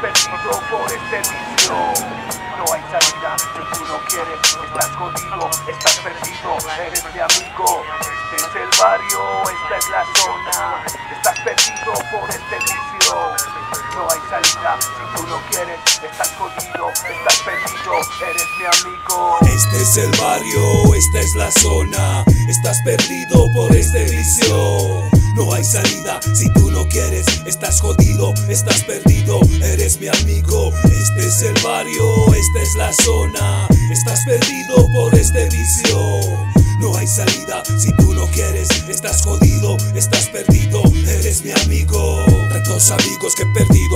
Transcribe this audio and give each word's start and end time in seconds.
jodido 0.00 0.60
por 0.70 0.92
este 0.92 1.18
vicio. 1.18 1.76
No 2.58 2.72
hay 2.72 2.82
salida 2.90 3.36
si 3.38 3.78
tú 3.78 3.84
no 3.86 3.98
quieres, 4.08 4.40
estás 4.64 4.90
jodido, 4.96 5.50
estás 5.68 5.96
perdido, 5.98 6.56
eres 6.86 7.04
mi 7.04 7.20
amigo. 7.20 7.82
Este 8.00 8.36
es 8.36 8.56
el 8.56 8.78
barrio, 8.78 9.20
esta 9.42 9.76
es 9.78 9.88
la 9.90 10.04
zona. 10.16 10.84
Estás 11.12 11.38
perdido 11.40 11.92
por 12.10 12.30
este 12.30 12.56
vicio. 12.58 13.14
No 13.94 14.08
hay 14.10 14.20
salida 14.30 14.78
si 14.80 15.16
tú 15.16 15.26
no 15.26 15.40
quieres, 15.50 15.80
estás 16.02 16.32
jodido, 16.38 16.90
estás 16.90 17.38
perdido, 17.44 17.92
eres 18.28 18.46
mi 18.58 18.66
amigo. 18.66 19.38
Este 19.42 19.82
es 19.82 19.96
el 19.96 20.10
barrio, 20.20 20.94
esta 20.94 21.20
es 21.20 21.34
la 21.34 21.50
zona. 21.50 22.24
Estás 22.48 22.80
perdido 22.84 23.46
por 23.54 23.74
este 23.74 24.04
vicio. 24.04 25.19
No 25.40 25.54
hay 25.54 25.64
salida 25.64 26.20
si 26.34 26.50
tú 26.52 26.70
no 26.70 26.86
quieres, 26.86 27.24
estás 27.46 27.80
jodido, 27.80 28.34
estás 28.46 28.82
perdido, 28.84 29.40
eres 29.62 29.98
mi 29.98 30.08
amigo. 30.08 30.70
Este 30.84 31.26
es 31.26 31.40
el 31.40 31.54
barrio, 31.64 32.26
esta 32.26 32.60
es 32.62 32.74
la 32.76 32.92
zona. 32.92 33.66
Estás 33.90 34.20
perdido 34.26 34.86
por 34.94 35.14
este 35.14 35.48
vicio. 35.48 36.20
No 36.78 36.94
hay 36.94 37.06
salida 37.06 37.62
si 37.78 37.90
tú 37.96 38.12
no 38.12 38.26
quieres, 38.26 38.68
estás 38.90 39.22
jodido, 39.22 39.78
estás 39.94 40.28
perdido, 40.28 40.82
eres 41.08 41.42
mi 41.42 41.52
amigo. 41.64 42.22
Tantos 42.50 42.90
amigos 42.90 43.34
que 43.34 43.44
he 43.44 43.64
perdido 43.64 43.89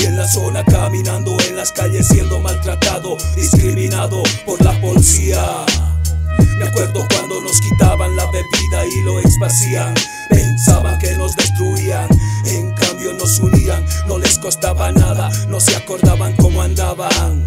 y 0.00 0.06
en 0.06 0.16
la 0.16 0.26
zona 0.26 0.64
caminando 0.64 1.36
en 1.48 1.54
las 1.54 1.70
calles 1.70 2.08
siendo 2.08 2.40
maltratado, 2.40 3.16
discriminado 3.36 4.20
por 4.44 4.60
la 4.64 4.72
policía. 4.80 5.40
Me 6.58 6.66
acuerdo 6.66 7.06
cuando 7.08 7.40
nos 7.40 7.60
quitaban 7.60 8.16
la 8.16 8.26
bebida 8.26 8.86
y 8.86 9.02
lo 9.02 9.20
esparcían. 9.20 9.94
Pensaban 10.30 10.98
que 10.98 11.16
nos 11.16 11.36
destruían, 11.36 12.08
en 12.46 12.72
cambio 12.72 13.12
nos 13.12 13.38
unían. 13.38 13.84
No 14.08 14.18
les 14.18 14.36
costaba 14.38 14.90
nada, 14.90 15.30
no 15.48 15.60
se 15.60 15.76
acordaban 15.76 16.34
cómo 16.36 16.62
andaban. 16.62 17.46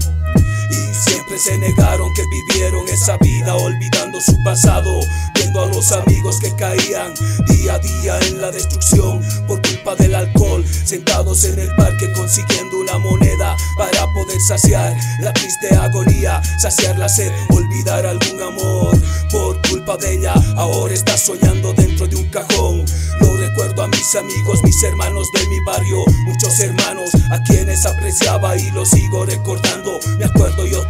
Siempre 1.00 1.39
se 1.39 1.58
negaron 1.58 2.14
que 2.14 2.23
vivieron 2.25 2.88
esa 2.89 3.17
vida 3.17 3.55
olvidando 3.55 4.19
su 4.19 4.36
pasado, 4.44 5.00
viendo 5.33 5.64
a 5.64 5.67
los 5.67 5.94
amigos 5.94 6.39
que 6.42 6.53
caían 6.55 7.14
día 7.47 7.75
a 7.75 7.80
día 7.80 8.19
en 8.28 8.42
la 8.42 8.52
destrucción 8.52 9.22
por 9.47 9.61
culpa 9.61 9.95
del 9.95 10.14
alcohol, 10.14 10.66
sentados 10.67 11.45
en 11.45 11.58
el 11.58 11.73
parque 11.75 12.11
consiguiendo 12.11 12.80
una 12.80 12.97
moneda 12.97 13.55
para 13.77 14.05
poder 14.14 14.39
saciar 14.42 14.95
la 15.22 15.31
triste 15.31 15.73
agonía, 15.73 16.42
saciar 16.59 16.97
la 17.00 17.08
sed, 17.08 17.31
olvidar 17.50 18.05
algún 18.05 18.42
amor. 18.42 18.97
Por 19.31 19.61
culpa 19.70 19.95
de 19.97 20.16
ella, 20.16 20.33
ahora 20.58 20.94
está 20.94 21.17
soñando 21.17 21.72
dentro 21.73 22.08
de 22.08 22.16
un 22.17 22.30
cajón. 22.30 22.83
Lo 23.22 23.38
recuerdo 23.38 23.83
a 23.83 23.88
mis 23.88 24.16
amigos, 24.16 24.61
mis 24.64 24.83
hermanos 24.83 25.27
de 25.33 25.47
mi 25.47 25.59
barrio, 25.61 26.03
muchos 26.25 26.59
hermanos 26.59 27.09
a 27.32 27.42
quienes 27.43 27.86
apreciaba 27.86 28.58
y 28.58 28.70
los 28.71 28.89
sigo 28.89 29.26
recordando. 29.26 29.99
Me 30.17 30.26
acuerdo 30.26 30.65
yo 30.65 30.89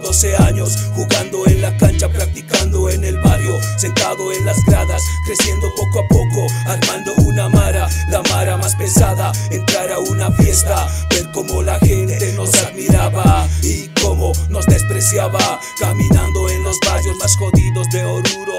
12 0.00 0.36
años, 0.36 0.76
jugando 0.94 1.46
en 1.46 1.60
la 1.60 1.76
cancha, 1.76 2.08
practicando 2.08 2.88
en 2.88 3.04
el 3.04 3.18
barrio, 3.18 3.58
sentado 3.76 4.32
en 4.32 4.44
las 4.44 4.56
gradas, 4.66 5.02
creciendo 5.26 5.72
poco 5.76 6.00
a 6.00 6.08
poco, 6.08 6.46
armando 6.66 7.12
una 7.26 7.48
mara, 7.48 7.88
la 8.08 8.22
mara 8.30 8.56
más 8.56 8.74
pesada, 8.76 9.32
entrar 9.50 9.90
a 9.92 9.98
una 9.98 10.30
fiesta, 10.32 10.86
ver 11.10 11.30
cómo 11.32 11.62
la 11.62 11.78
gente 11.78 12.32
nos 12.34 12.54
admiraba 12.54 13.48
y 13.62 13.88
cómo 14.02 14.32
nos 14.48 14.66
despreciaba, 14.66 15.60
caminando 15.78 16.48
en 16.48 16.62
los 16.64 16.78
barrios 16.86 17.16
más 17.18 17.36
jodidos 17.36 17.88
de 17.92 18.04
Oruro. 18.04 18.58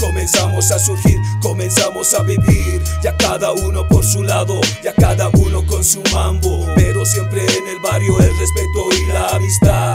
Comenzamos 0.00 0.70
a 0.70 0.78
surgir, 0.78 1.18
comenzamos 1.40 2.14
a 2.14 2.22
vivir, 2.22 2.82
ya 3.02 3.16
cada 3.16 3.52
uno 3.52 3.86
por 3.88 4.04
su 4.04 4.22
lado, 4.22 4.60
ya 4.82 4.92
cada 4.94 5.28
uno 5.30 5.64
con 5.66 5.82
su 5.84 6.02
mambo, 6.12 6.66
pero 6.74 7.04
siempre 7.04 7.42
en 7.42 7.68
el 7.68 7.80
barrio 7.80 8.18
el 8.20 8.38
respeto 8.38 8.88
y 8.92 9.06
la 9.12 9.28
amistad, 9.28 9.85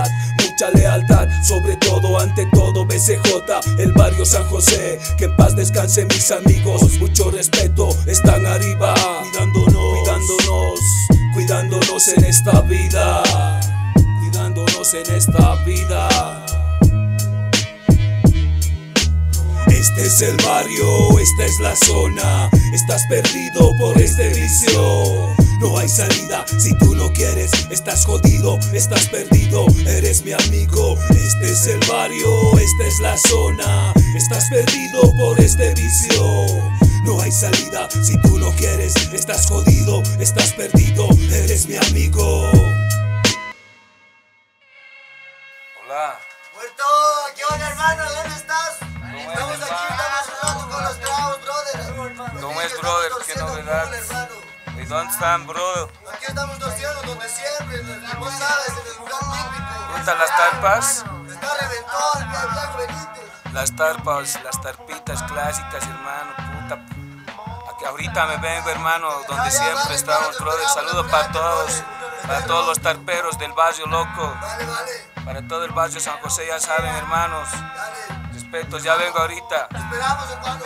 lealtad, 0.69 1.27
sobre 1.43 1.75
todo 1.77 2.19
ante 2.19 2.45
todo 2.53 2.85
BCJ, 2.85 3.79
el 3.79 3.91
barrio 3.93 4.25
San 4.25 4.43
José, 4.45 4.99
que 5.17 5.25
en 5.25 5.35
paz 5.35 5.55
descansen 5.55 6.07
mis 6.07 6.31
amigos, 6.31 6.99
mucho 6.99 7.31
respeto, 7.31 7.89
están 8.05 8.45
arriba, 8.45 8.93
cuidándonos, 9.23 9.99
cuidándonos, 9.99 10.79
cuidándonos 11.33 12.07
en 12.09 12.25
esta 12.25 12.61
vida, 12.61 13.23
cuidándonos 14.19 14.93
en 14.93 15.15
esta 15.15 15.55
vida. 15.65 16.45
Este 19.67 20.05
es 20.05 20.21
el 20.21 20.37
barrio, 20.45 21.19
esta 21.19 21.45
es 21.45 21.59
la 21.59 21.75
zona. 21.75 22.49
Estás 22.73 23.01
perdido 23.09 23.71
por 23.79 23.99
este 23.99 24.29
vicio. 24.29 25.40
No 25.61 25.77
hay 25.77 25.87
salida 25.87 26.43
si 26.47 26.75
tú 26.79 26.95
no 26.95 27.13
quieres. 27.13 27.51
Estás 27.69 28.03
jodido, 28.07 28.57
estás 28.73 29.07
perdido. 29.09 29.67
Eres 29.85 30.25
mi 30.25 30.31
amigo. 30.31 30.97
Este 31.11 31.51
es 31.51 31.67
el 31.67 31.79
barrio, 31.87 32.57
esta 32.57 32.83
es 32.83 32.99
la 32.99 33.15
zona. 33.29 33.93
Estás 34.17 34.49
perdido 34.49 35.01
por 35.19 35.39
este 35.39 35.71
vicio. 35.75 36.23
No 37.05 37.21
hay 37.21 37.31
salida 37.31 37.87
si 37.91 38.19
tú 38.23 38.39
no 38.39 38.49
quieres. 38.55 38.95
Estás 39.13 39.45
jodido, 39.45 40.01
estás 40.19 40.51
perdido. 40.53 41.07
Eres 41.31 41.67
mi 41.67 41.77
amigo. 41.77 42.49
Hola. 45.83 46.19
Muerto, 46.55 46.83
¿qué 47.35 47.43
onda 47.53 47.69
hermano? 47.69 48.03
¿Dónde 48.15 48.35
estás? 48.35 48.77
Estamos 49.15 49.61
aquí, 49.61 49.85
estamos 49.91 50.25
jugando 50.41 50.75
con 50.75 50.83
los 50.85 50.99
tragos, 51.01 51.39
brother. 51.43 52.41
¿Cómo 52.41 52.61
es, 52.61 52.81
brother? 52.81 53.09
¿Qué 53.09 53.33
torciendo 53.33 53.47
novedad? 53.47 54.30
Full, 54.91 54.99
hermano. 54.99 55.07
¿Y 55.07 55.07
dónde 55.07 55.13
están, 55.13 55.47
bro? 55.47 55.89
Aquí 56.13 56.25
estamos 56.27 56.59
torciendo 56.59 57.01
donde 57.03 57.29
siempre, 57.29 57.79
en 57.79 58.19
vos 58.19 58.33
sabes, 58.33 58.69
en 58.69 58.87
el 58.87 58.97
lugar 58.97 59.21
típico. 59.51 59.97
¿Están 59.97 60.19
las 60.19 60.37
tarpas? 60.37 61.05
Está 61.29 61.53
reventón. 61.55 63.53
Las 63.53 63.75
tarpas, 63.75 64.39
las 64.43 64.61
tarpitas 64.61 65.23
clásicas, 65.23 65.83
hermano, 65.83 66.33
puta. 66.35 66.75
Aquí 67.75 67.85
ahorita 67.85 68.25
me 68.27 68.37
vengo, 68.37 68.69
hermano, 68.69 69.09
donde 69.27 69.51
siempre 69.51 69.95
estamos, 69.95 70.37
brother. 70.39 70.67
Saludos 70.69 71.11
para 71.11 71.31
todos, 71.31 71.83
para 72.25 72.45
todos 72.45 72.67
los 72.67 72.79
tarperos 72.79 73.37
del 73.39 73.51
barrio 73.51 73.87
loco, 73.87 74.33
para 75.25 75.41
todo 75.47 75.65
el 75.65 75.71
barrio 75.71 75.99
San 75.99 76.17
José, 76.21 76.47
ya 76.47 76.59
saben, 76.59 76.95
hermanos. 76.95 77.49
dale. 77.51 78.31
Respetos, 78.33 78.83
ya 78.83 78.95
vengo 78.95 79.19
ahorita. 79.19 79.67
Esperamos, 79.71 80.31
hermano. 80.31 80.65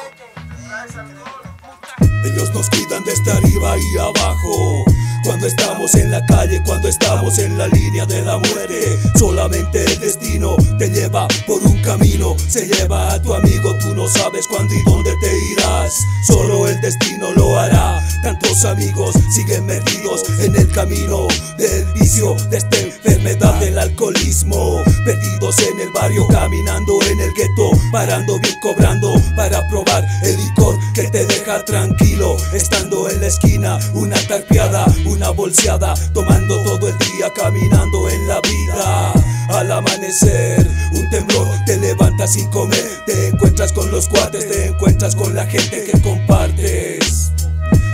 Ellos 2.26 2.52
nos 2.54 2.70
cuidan 2.72 3.04
desde 3.04 3.32
arriba 3.32 3.76
y 3.78 3.98
abajo. 3.98 4.84
Cuando 5.24 5.48
estamos 5.48 5.94
en 5.96 6.12
la 6.12 6.26
calle, 6.26 6.62
cuando 6.64 6.88
estamos 6.88 7.38
en 7.40 7.58
la 7.58 7.68
línea 7.68 8.06
de 8.06 8.22
la 8.22 8.38
muerte, 8.38 9.00
solamente 9.16 9.84
el 9.84 10.00
destino 10.00 10.56
te 10.78 10.90
lleva 10.90 11.28
por 11.48 11.62
un 11.64 11.82
camino. 11.82 12.36
Se 12.48 12.68
lleva 12.68 13.14
a 13.14 13.22
tu 13.22 13.34
amigo, 13.34 13.76
tú 13.80 13.94
no 13.96 14.08
sabes 14.08 14.48
cuándo 14.48 14.74
y 14.74 14.84
dónde 14.84 15.14
te 15.22 15.32
irás. 15.54 15.94
Solo 16.28 16.68
el 16.68 16.80
destino 16.82 17.32
lo 17.34 17.60
hará. 17.60 18.08
Tantos 18.24 18.66
amigos 18.66 19.16
siguen 19.34 19.66
metidos 19.66 20.24
en 20.40 20.56
el 20.56 20.70
camino 20.72 21.28
del 21.58 21.86
vicio, 21.94 22.36
de 22.50 22.58
esta 22.58 22.78
enfermedad 23.26 23.60
del 23.60 23.80
alcoholismo. 23.80 24.84
Perdidos 25.04 25.60
en 25.60 25.80
el 25.80 25.90
barrio, 25.92 26.28
caminando 26.28 27.00
en 27.10 27.20
el 27.20 27.34
gueto, 27.34 27.72
parando 27.92 28.40
bien 28.40 28.56
cobrando 28.62 29.14
para 29.36 29.68
probar 29.70 30.06
el 30.24 30.38
licor 30.38 30.78
que 30.94 31.04
te 31.10 31.26
deja 31.26 31.64
tranquilo. 31.66 32.38
Estando 32.54 33.10
en 33.10 33.22
la 33.22 33.28
esquina, 33.28 33.80
una 33.94 34.16
tarpeada, 34.28 34.86
una 35.06 35.30
bolseada, 35.32 35.94
tomando 36.14 36.62
todo 36.64 36.88
el 36.88 36.98
día, 36.98 37.32
caminando 37.36 38.10
en 38.10 38.28
la 38.28 38.42
vida. 38.42 39.14
Al 39.50 39.72
amanecer, 39.72 40.68
un 40.94 41.10
temblor 41.10 41.48
te 41.66 41.78
levanta 41.78 42.28
sin 42.28 42.48
comer, 42.50 43.04
te 43.06 43.28
encuentras 43.28 43.72
con 43.74 43.90
los 43.92 44.08
cuates, 44.08 44.48
te 44.48 44.68
encuentras 44.68 45.16
con 45.16 45.34
la 45.36 45.46
gente 45.46 45.84
que 45.84 46.02
compartes. 46.02 47.32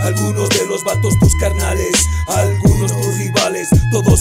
Algunos 0.02 0.48
de 0.48 0.66
los 0.66 0.82
vatos 0.84 1.16
tus 1.20 1.34
carnales, 1.36 1.91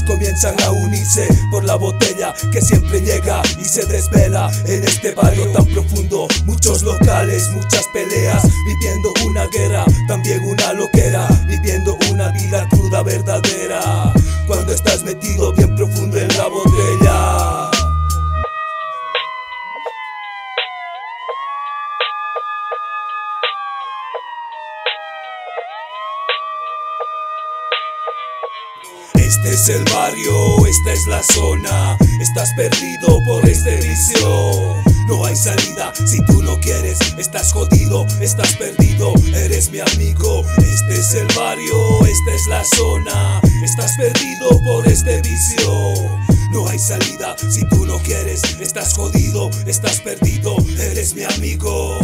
comienzan 0.04 0.56
a 0.62 0.72
unirse 0.72 1.28
por 1.50 1.66
la 1.66 1.76
botella 1.76 2.34
que 2.52 2.62
siempre 2.62 3.02
llega 3.02 3.42
y 3.60 3.66
se 3.66 3.86
desvela 3.86 4.50
en 4.66 4.84
este 4.86 5.14
barrio 5.14 5.52
tan 5.52 5.66
profundo. 5.66 6.28
Muchos 6.46 6.82
locales, 6.84 7.50
muchas 7.50 7.86
peleas, 7.94 8.44
viviendo 8.66 9.14
una 9.26 9.46
guerra, 9.48 9.86
también 10.08 10.44
una 10.46 10.74
loquera, 10.74 11.28
viviendo 11.46 11.98
una 12.10 12.30
vida 12.30 12.68
cruda 12.70 13.04
verdadera. 13.04 14.01
Este 29.16 29.54
es 29.54 29.70
el 29.70 29.84
barrio, 29.86 30.66
esta 30.66 30.94
es 30.94 31.08
la 31.08 31.24
zona. 31.24 31.98
Estás 32.20 32.50
perdido 32.56 33.20
por 33.26 33.48
este 33.48 33.78
vicio. 33.78 34.76
No 35.08 35.26
hay 35.26 35.36
salida 35.36 35.94
si 36.06 36.24
tú 36.26 36.42
no 36.44 36.60
quieres. 36.60 37.00
Estás 37.18 37.54
jodido, 37.54 38.06
estás 38.20 38.56
perdido. 38.58 39.14
Eres 39.34 39.72
mi 39.72 39.80
amigo. 39.80 40.44
Este 40.58 41.00
es 41.00 41.14
el 41.14 41.28
barrio, 41.36 42.06
esta 42.06 42.34
es 42.34 42.48
la 42.48 42.64
zona. 42.76 43.42
Estás 43.64 43.96
perdido 43.98 44.62
por 44.64 44.88
este 44.88 45.22
vicio. 45.22 45.94
No 46.52 46.68
hay 46.68 46.80
salida 46.80 47.36
si 47.50 47.64
tú 47.70 47.86
no 47.86 47.98
quieres. 48.00 48.42
Estás 48.60 48.94
jodido, 48.94 49.50
estás 49.66 50.02
perdido. 50.02 50.56
Eres 50.78 51.16
mi 51.16 51.24
amigo. 51.24 52.01